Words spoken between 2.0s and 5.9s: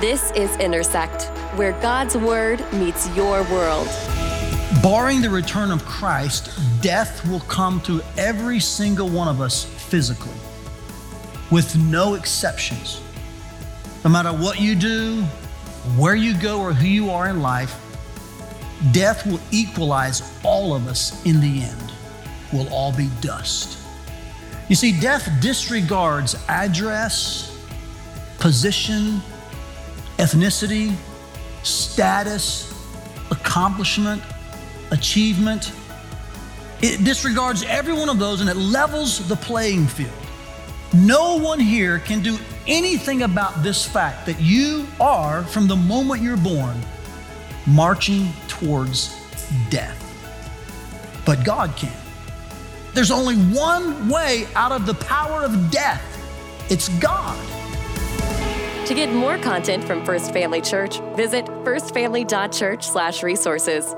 Word meets your world. Barring the return of